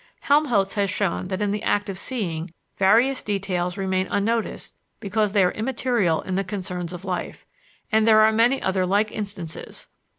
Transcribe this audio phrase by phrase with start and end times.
[0.21, 5.43] Helmholtz has shown that in the act of seeing, various details remain unnoticed because they
[5.43, 7.45] are immaterial in the concerns of life;
[7.91, 9.89] and there are many other like instances.